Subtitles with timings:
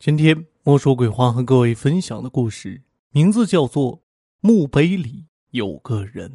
[0.00, 3.96] 今天魔说鬼话和各位分享的故事名字叫做
[4.40, 6.30] 《墓碑里有个人》。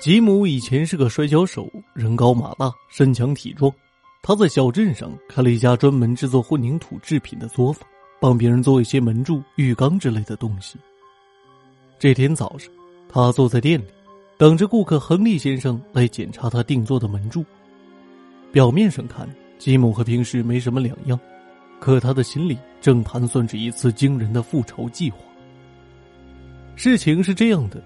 [0.00, 3.70] 吉姆以前是个摔跤手，人高马大，身强体壮。
[4.22, 7.86] 他在小镇上开了一家专门制作混凝土制品的作坊，
[8.18, 10.78] 帮别人做一些门柱、浴缸之类的东西。
[11.98, 12.72] 这天早上，
[13.10, 13.84] 他坐在店里，
[14.38, 17.44] 等着顾客亨利先生来检查他定做的门柱。
[18.50, 19.28] 表面上看，
[19.62, 21.16] 吉姆和平时没什么两样，
[21.78, 25.18] 可他的心里正盘算着一次惊人的复仇计划。
[26.74, 27.80] 事情是这样的：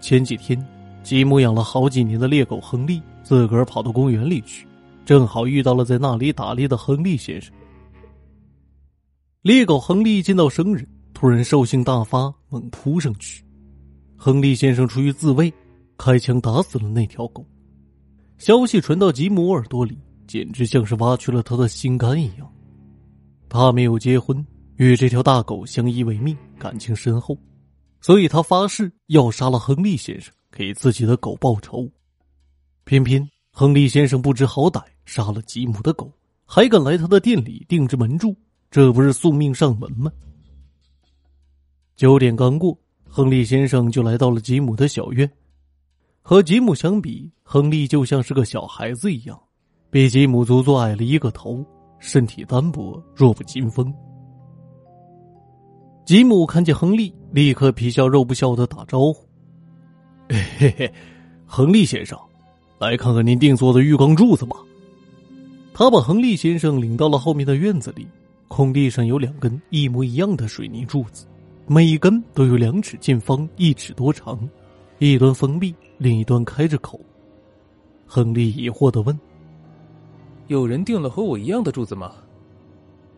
[0.00, 0.60] 前几天，
[1.04, 4.66] 吉姆养了好几年的猎狗亨利自个儿跑到公园里去，
[5.04, 7.54] 正好遇到了在那里打猎的亨利先生。
[9.42, 10.84] 猎狗亨利见到生人，
[11.14, 13.44] 突然兽性大发，猛扑上去。
[14.16, 15.54] 亨利先生出于自卫，
[15.96, 17.46] 开枪打死了那条狗。
[18.38, 19.96] 消息传到吉姆耳朵里。
[20.32, 22.50] 简直像是挖去了他的心肝一样。
[23.50, 24.42] 他没有结婚，
[24.76, 27.36] 与这条大狗相依为命，感情深厚，
[28.00, 31.86] 所以他发誓要杀了亨利先生，给自己的狗报仇。
[32.84, 36.10] 偏偏亨利先生不知好歹，杀了吉姆的狗，
[36.46, 38.34] 还敢来他的店里定制门柱，
[38.70, 40.10] 这不是送命上门吗？
[41.94, 42.74] 九点刚过，
[43.06, 45.30] 亨利先生就来到了吉姆的小院。
[46.22, 49.38] 和吉姆相比，亨利就像是个小孩子一样。
[49.92, 51.62] 比吉姆足足矮了一个头，
[51.98, 53.92] 身体单薄，弱不禁风。
[56.06, 59.16] 吉姆看见亨利，立刻皮笑肉不笑的打招呼
[60.32, 60.90] ：“嘿嘿，
[61.44, 62.18] 亨利先生，
[62.78, 64.56] 来看看您定做的浴缸柱子吧。”
[65.74, 68.06] 他把亨利先生领到了后面的院子里，
[68.48, 71.26] 空地上有两根一模一样的水泥柱子，
[71.66, 74.48] 每一根都有两尺见方，一尺多长，
[75.00, 76.98] 一端封闭，另一端开着口。
[78.06, 79.14] 亨利疑惑的问。
[80.48, 82.12] 有人订了和我一样的柱子吗？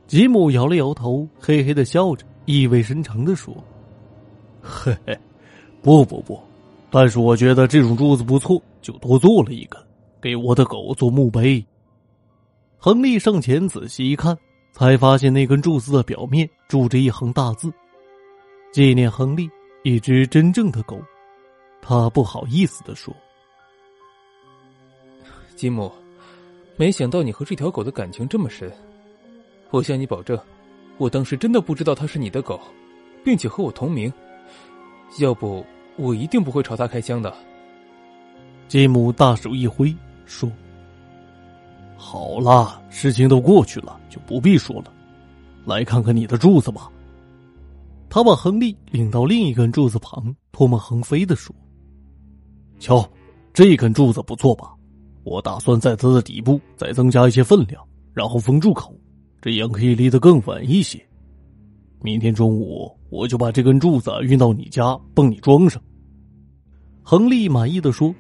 [0.06, 3.54] 吉姆摇了摇头，嘿嘿的笑着，意味深长的说
[4.60, 5.18] ：“嘿嘿，
[5.82, 6.38] 不不不，
[6.90, 9.82] 但是我觉得这种柱子不错，就多做了一根，
[10.20, 11.64] 给我的狗做墓碑。”
[12.76, 14.36] 亨利上前仔细一看，
[14.72, 17.72] 才发现那根柱子的表面住着一行大字
[18.74, 19.48] ：“纪念亨利，
[19.84, 21.00] 一只真正的狗。”
[21.80, 23.14] 他不好意思的说
[25.56, 25.90] ：“吉姆。”
[26.76, 28.70] 没想到你和这条狗的感情这么深，
[29.70, 30.38] 我向你保证，
[30.98, 32.60] 我当时真的不知道它是你的狗，
[33.24, 34.12] 并且和我同名，
[35.20, 35.64] 要不
[35.96, 37.32] 我一定不会朝它开枪的。
[38.66, 39.94] 吉姆大手一挥，
[40.26, 40.50] 说
[41.96, 44.92] ：“好了，事情都过去了，就不必说了。
[45.64, 46.90] 来看看你的柱子吧。”
[48.10, 51.54] 他把亨利领到另一根柱子旁，唾沫横飞的说
[52.80, 53.08] ：“瞧，
[53.52, 54.73] 这根柱子不错吧？”
[55.24, 58.94] 我打算在它的底部再增加一些分量，然后封住口，
[59.40, 61.04] 这样可以离得更稳一些。
[62.00, 65.82] 明天中午我就把这根柱子运到你家，帮你装上。
[67.02, 68.14] 亨利满意的说：“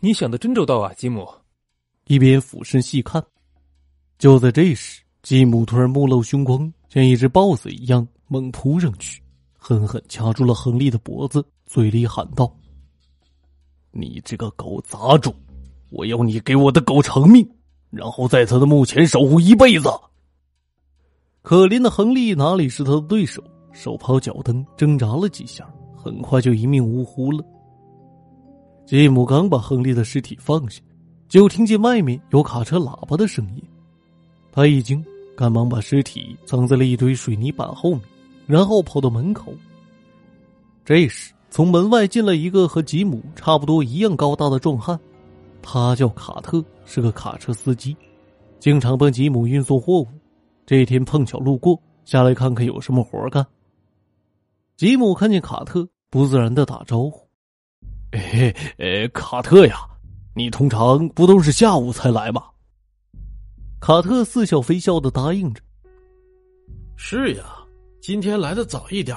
[0.00, 1.26] 你想的真周到啊，吉姆。”
[2.06, 3.24] 一边俯身细看，
[4.18, 9.22] 就在这时，吉姆突然目露凶光，像一只豹子一样猛扑上去，
[9.56, 12.54] 狠狠掐住了亨利的脖子，嘴里喊道
[13.90, 15.34] ：“你这个狗杂种！”
[15.94, 17.48] 我要你给我的狗偿命，
[17.90, 19.88] 然后在他的墓前守护一辈子。
[21.40, 23.40] 可怜的亨利哪里是他的对手？
[23.72, 25.64] 手抛脚蹬，挣扎了几下，
[25.96, 27.44] 很快就一命呜呼了。
[28.84, 30.82] 吉姆刚把亨利的尸体放下，
[31.28, 33.62] 就听见外面有卡车喇叭的声音。
[34.50, 35.04] 他一惊，
[35.36, 38.00] 赶忙把尸体藏在了一堆水泥板后面，
[38.46, 39.54] 然后跑到门口。
[40.84, 44.98] 这时，从门外进来一个和吉姆差不多一样高大的壮汉。
[45.66, 47.96] 他叫卡特，是个卡车司机，
[48.60, 50.06] 经常帮吉姆运送货物。
[50.66, 53.44] 这天碰巧路过，下来看看有什么活干。
[54.76, 57.26] 吉姆看见卡特，不自然的打招呼
[58.12, 59.76] ：“哎，呃，卡特呀，
[60.36, 62.44] 你通常不都是下午才来吗？”
[63.80, 65.62] 卡特似笑非笑的答应着
[66.94, 67.44] ：“是呀，
[68.02, 69.16] 今天来的早一点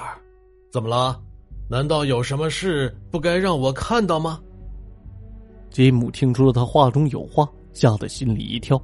[0.72, 1.20] 怎么了？
[1.68, 4.40] 难道有什么事不该让我看到吗？”
[5.70, 8.80] 吉姆听出了他话中有话，吓得心里一跳。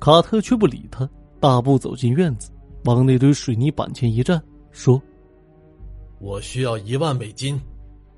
[0.00, 1.08] 卡特却不理他，
[1.40, 2.50] 大步走进院子，
[2.84, 5.00] 往那堆水泥板前一站，说
[6.20, 7.60] ：“我需要一万美金，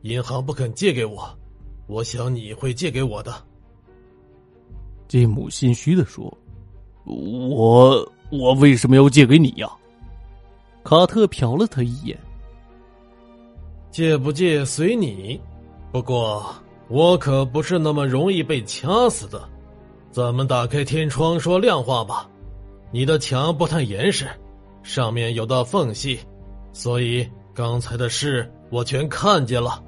[0.03, 1.29] 银行不肯借给我，
[1.87, 3.35] 我想你会借给我的。”
[5.07, 6.37] 吉姆心虚的说
[7.05, 9.71] ：“我我为什么要借给你呀？”
[10.83, 12.19] 卡特瞟了他一眼
[13.93, 15.41] ：“借不借随你，
[15.93, 16.53] 不过……”
[16.89, 19.43] 我可不是那么容易被掐死的，
[20.13, 22.29] 咱们打开天窗说亮话吧。
[22.93, 24.27] 你的墙不太严实，
[24.83, 26.19] 上面有道缝隙，
[26.73, 29.83] 所以刚才的事我全看见了。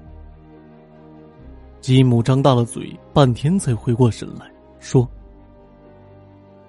[1.80, 4.50] 吉姆张大了嘴，半天才回过神来
[4.80, 5.08] 说：“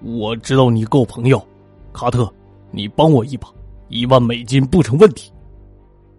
[0.05, 1.43] 我知道你够朋友，
[1.91, 2.31] 卡特，
[2.69, 3.51] 你帮我一把，
[3.87, 5.33] 一万美金不成问题。”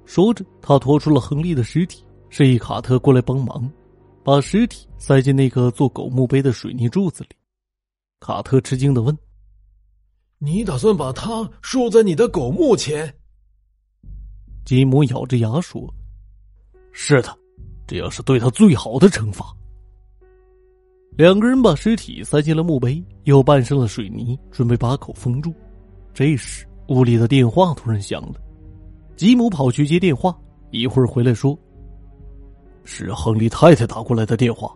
[0.04, 3.70] 说着，他拖出了亨利的尸体，示意卡特过来帮忙，
[4.22, 7.30] 把尸体塞进那个做狗墓碑的水泥柱子里。
[8.20, 9.16] 卡特吃惊的问
[10.38, 13.14] ：“你打算把它竖在你的狗墓前？”
[14.64, 15.92] 吉姆咬着牙说
[16.92, 17.36] ：“是的。”
[17.86, 19.52] 这要是对他最好的惩罚。
[21.16, 25.52] 两个人把尸体塞进了墓碑，又拌上了水泥，准备把口封住。
[26.14, 28.34] 这时，屋里的电话突然响了。
[29.16, 30.38] 吉姆跑去接电话，
[30.70, 31.58] 一会儿回来说
[32.84, 34.72] ：“是亨利太太打过来的电话，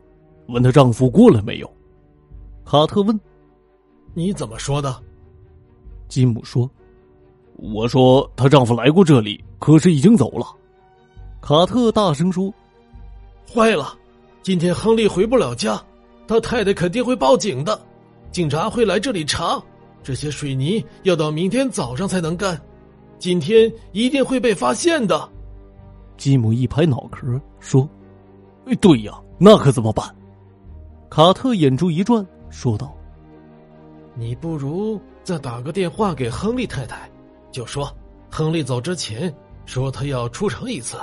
[0.48, 1.70] 问她丈夫过来没有。”
[2.64, 3.18] 卡特问
[4.14, 4.96] ：“你怎么说的？”
[6.08, 6.70] 吉姆说
[7.56, 10.46] ：“我说她丈夫来过这里，可是已经走了。”
[11.40, 12.52] 卡特大声说。
[13.52, 13.96] 坏了，
[14.42, 15.80] 今天亨利回不了家，
[16.26, 17.80] 他太太肯定会报警的，
[18.32, 19.62] 警察会来这里查。
[20.02, 22.60] 这些水泥要到明天早上才能干，
[23.18, 25.30] 今天一定会被发现的。
[26.16, 27.88] 吉姆一拍脑壳说
[28.66, 30.04] ：“哎，对呀，那可怎么办？”
[31.10, 32.96] 卡特眼珠一转，说道
[34.14, 37.10] ：“你不如再打个电话给亨利太太，
[37.50, 37.94] 就说
[38.30, 39.32] 亨利走之前
[39.66, 40.96] 说他要出城一次，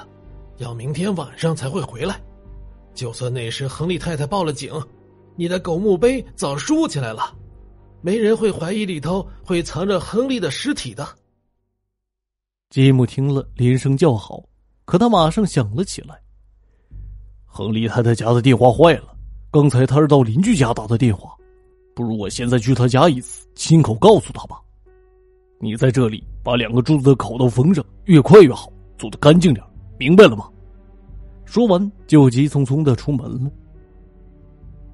[0.57, 2.21] 要明天晚上才会回来。”
[2.93, 4.73] 就算那时亨利太太报了警，
[5.37, 7.33] 你的狗墓碑早竖起来了，
[8.01, 11.07] 没人会怀疑里头会藏着亨利的尸体的。
[12.69, 14.43] 吉姆听了，连声叫好，
[14.85, 16.19] 可他马上想了起来：
[17.45, 19.15] 亨利太太家的电话坏了，
[19.49, 21.33] 刚才他是到邻居家打的电话，
[21.95, 24.59] 不如我现在去他家一次，亲口告诉他吧。
[25.59, 29.65] 你在这里把两个柱子的口都封上，越快越好，做的干净点，
[29.97, 30.49] 明白了吗？
[31.45, 33.51] 说完，就急匆匆的出门了。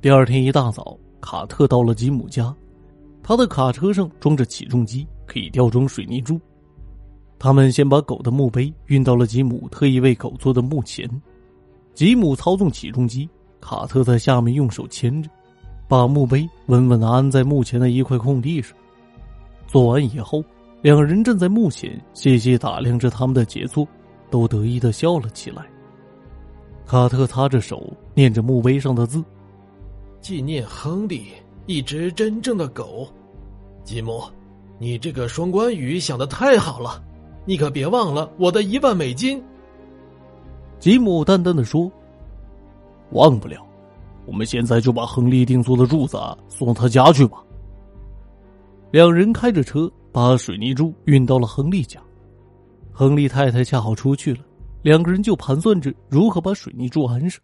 [0.02, 2.54] 第二天一大早，卡特到了吉姆家，
[3.24, 6.40] 他的卡车上装着起重机，可以吊装水泥柱。
[7.40, 11.10] 他们先把狗的墓碑运到了吉姆特意为狗做的墓前。
[11.94, 13.30] 吉姆操纵起重机，
[13.60, 15.30] 卡特在下面用手牵着，
[15.88, 18.76] 把墓碑稳稳的安在墓前的一块空地上。
[19.68, 20.44] 做完以后，
[20.82, 23.88] 两人站在墓前，细细打量着他们的杰作，
[24.30, 25.66] 都得意的笑了起来。
[26.86, 29.24] 卡特擦着手，念着墓碑上的字
[30.22, 31.28] ：“纪念亨利，
[31.66, 33.08] 一只真正的狗。”
[33.84, 34.24] 吉姆，
[34.80, 37.04] 你这个双关语想的太好了，
[37.48, 39.42] 你可别忘了我的一万美金。
[40.80, 41.90] 吉姆淡淡的说
[43.12, 43.66] ：“忘不了，
[44.26, 46.18] 我们现在就把亨利定做的柱子
[46.50, 47.42] 送他家去吧。”
[48.92, 52.02] 两人开着车把水泥柱运到了亨利家，
[52.92, 54.42] 亨利太太恰好出去了。
[54.82, 57.42] 两个人就盘算着如何把水泥柱安上。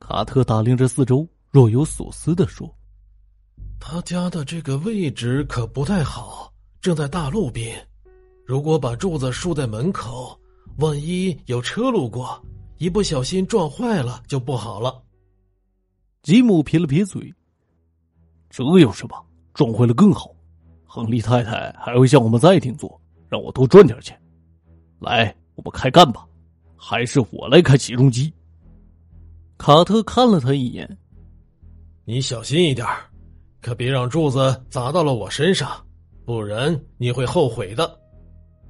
[0.00, 2.70] 卡特打量着四周，若有所思的说
[3.80, 6.52] ：“他家的这个位置可不太好，
[6.82, 7.87] 正在大路边。
[8.48, 10.34] 如果把柱子竖在门口，
[10.78, 12.42] 万一有车路过，
[12.78, 15.02] 一不小心撞坏了就不好了。”
[16.24, 17.30] 吉姆撇了撇嘴
[18.48, 19.14] ：“这有什么？
[19.52, 20.34] 撞坏了更好。
[20.86, 24.18] 亨利太太还会向我们再定做，让我多赚点钱。
[24.98, 26.24] 来。”我们开干吧，
[26.76, 28.32] 还是我来开起重机？
[29.56, 30.88] 卡特看了他一眼，
[32.04, 32.86] 你小心一点
[33.60, 35.84] 可别让柱子砸到了我身上，
[36.24, 37.97] 不然你会后悔的。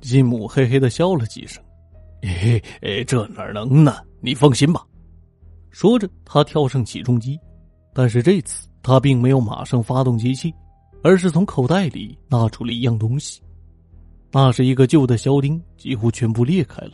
[0.01, 1.63] 吉姆嘿嘿的笑了几声，
[2.23, 3.97] 嘿嘿，这哪能呢？
[4.21, 4.85] 你放心吧。
[5.71, 7.39] 说着，他跳上起重机，
[7.93, 10.53] 但是这次他并没有马上发动机器，
[11.03, 13.41] 而是从口袋里拿出了一样东西。
[14.31, 16.93] 那是一个旧的销钉，几乎全部裂开了。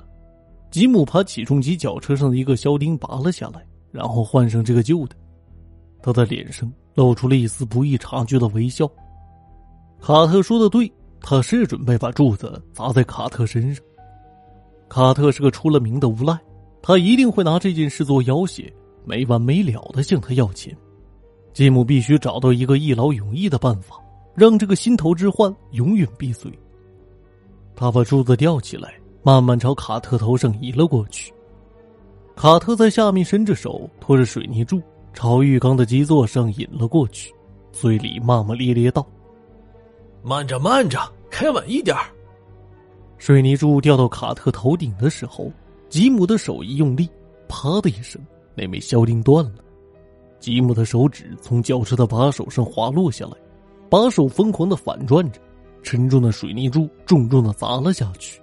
[0.70, 5.16] 吉姆把起重机脚车上的一个销钉拔了下来，然后换上这个旧的。
[6.02, 8.86] 他的脸上露出了一丝不易察觉的微笑。
[10.00, 10.92] 卡特说的对，
[11.26, 13.82] 他是准备把柱子砸在卡特身上。
[14.90, 16.38] 卡特是个出了名的无赖，
[16.82, 18.70] 他一定会拿这件事做要挟，
[19.06, 20.76] 没完没了的向他要钱。
[21.54, 23.96] 吉姆必须找到一个一劳永逸的办法，
[24.34, 26.52] 让这个心头之患永远闭嘴。
[27.74, 31.32] 他把柱子吊起来，慢慢朝卡特头上移了过去。
[32.36, 34.78] 卡特在下面伸着手托着水泥柱，
[35.14, 37.32] 朝浴缸的基座上引了过去，
[37.72, 39.06] 嘴里骂骂咧咧道
[40.24, 40.98] ：“慢着，慢着，
[41.30, 41.94] 开稳一点。”
[43.18, 45.52] 水泥柱掉到卡特头顶的时候，
[45.88, 47.08] 吉姆的手一用力，
[47.46, 48.20] 啪的一声，
[48.54, 49.62] 那枚销钉断了。
[50.40, 53.32] 吉姆的手指从轿车的把手上滑落下来，
[53.88, 55.40] 把手疯狂的反转着，
[55.82, 58.40] 沉重的水泥柱重重的砸了下去。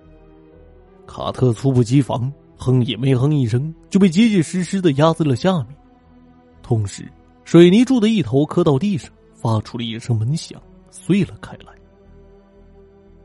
[1.06, 5.76] 卡特猝不及防，哼也没哼一声，就被结结实实的压在了下面。
[6.62, 7.12] 同时，
[7.44, 10.62] 水泥柱的一头磕到地上，发出了一声闷响，
[10.92, 11.74] 碎了开来。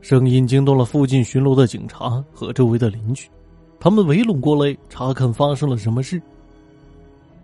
[0.01, 3.29] 声音惊动了附近巡逻的警察和周围的邻居，
[3.79, 6.19] 他们围拢过来查看发生了什么事。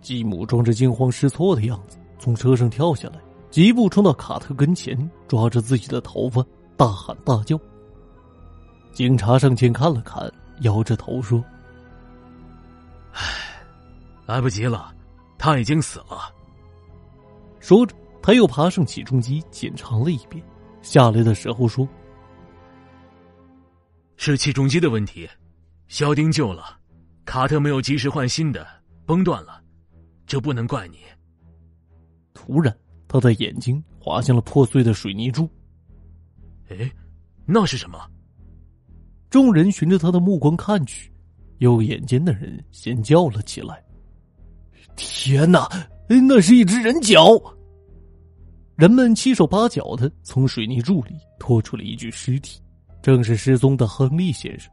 [0.00, 6.44] 继母装着惊慌失措的样子从车上跳下来，疾步冲到卡特跟前，抓着自己的头发，
[6.76, 7.58] 大喊大叫。
[8.92, 11.42] 警察上前看了看，摇着头说
[13.12, 13.20] ：“唉，
[14.24, 14.94] 来不及了，
[15.36, 16.32] 他已经死了。”
[17.60, 17.94] 说着，
[18.26, 20.42] 他又爬上起重机检查了一遍，
[20.80, 21.86] 下来的时候说。
[24.16, 25.28] 是起重机的问题，
[25.88, 26.80] 小丁旧了，
[27.26, 28.66] 卡特没有及时换新的，
[29.04, 29.62] 崩断了，
[30.26, 31.00] 这不能怪你。
[32.32, 32.74] 突然，
[33.06, 35.46] 他的眼睛滑向了破碎的水泥柱。
[36.70, 36.90] 哎，
[37.44, 37.98] 那是什么？
[39.28, 41.12] 众人循着他的目光看去，
[41.58, 43.84] 有眼尖的人先叫了起来
[44.96, 45.68] ：“天哪，
[46.08, 47.28] 那是一只人脚！”
[48.76, 52.60] 人们七手八脚的从水泥柱里拖出了一具尸体。
[53.00, 54.72] 正是失踪的亨利先生，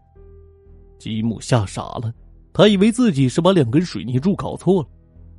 [0.97, 2.13] 吉姆吓傻了，
[2.53, 4.87] 他以为自己是把两根水泥柱搞错了，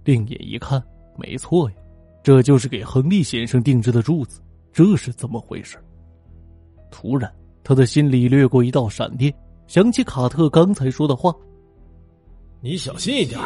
[0.05, 0.83] 另眼一看，
[1.17, 1.77] 没错呀，
[2.23, 4.43] 这就是给亨利先生定制的柱子，
[4.75, 5.79] 这是怎么回事？
[6.91, 9.33] 突然，他的心里掠过一道闪电，
[9.67, 11.35] 想起卡特刚才说的话
[12.61, 13.41] ：“你小心一点，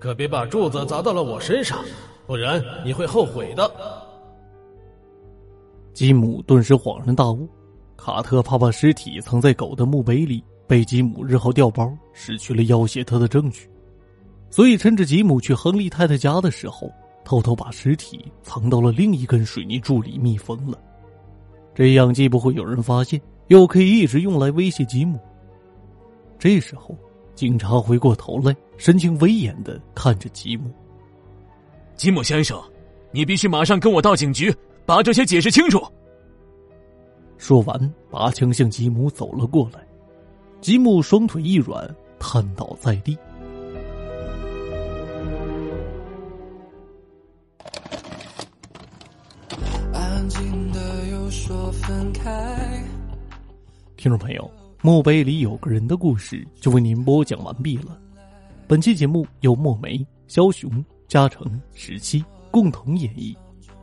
[0.00, 1.78] 可别把柱子砸到了我身上，
[2.26, 3.72] 不然你会后悔的。”
[6.00, 7.46] 吉姆顿时恍然大悟。
[7.94, 13.68] 卡特怕把尸体藏在狗的墓碑里，被吉姆日后调包，失去了要挟他的证据，
[14.48, 16.90] 所以趁着吉姆去亨利太太家的时候，
[17.22, 20.78] 偷偷把尸体藏到了另一根水泥柱里密封了。
[21.74, 25.20] 这样既不会有人发现，又可以一直用来威胁吉姆。
[26.38, 26.96] 这时候，
[27.34, 30.70] 警察回过头来，神情威严的看着吉姆
[31.94, 32.58] ：“吉姆先生，
[33.12, 34.50] 你必须马上跟我到警局，
[34.84, 35.82] 把这些解释清楚。”
[37.38, 39.80] 说完，拔枪向吉姆走了过来。
[40.60, 43.16] 吉姆双腿一软，瘫倒在地。
[53.96, 54.50] 听众朋友，
[54.82, 57.98] 墓碑里有个人的故事就为您播讲完毕了。
[58.66, 63.36] 本期节目由墨梅、枭雄、嘉诚、十七共同演绎，